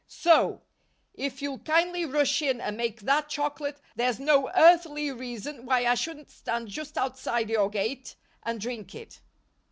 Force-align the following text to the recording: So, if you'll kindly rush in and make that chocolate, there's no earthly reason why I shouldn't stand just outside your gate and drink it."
So, 0.07 0.63
if 1.13 1.43
you'll 1.43 1.59
kindly 1.59 2.05
rush 2.05 2.41
in 2.41 2.59
and 2.59 2.75
make 2.75 3.01
that 3.01 3.29
chocolate, 3.29 3.79
there's 3.95 4.19
no 4.19 4.49
earthly 4.55 5.11
reason 5.11 5.63
why 5.63 5.85
I 5.85 5.93
shouldn't 5.93 6.31
stand 6.31 6.69
just 6.69 6.97
outside 6.97 7.51
your 7.51 7.69
gate 7.69 8.15
and 8.41 8.59
drink 8.59 8.95
it." 8.95 9.21